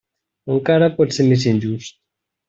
[0.53, 1.99] Encara pot ser més injust.